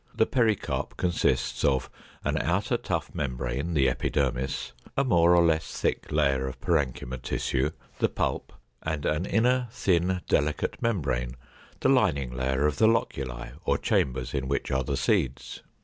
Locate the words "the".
0.15-0.25, 3.75-3.87, 7.99-8.09, 11.81-11.89, 12.79-12.87, 14.83-14.97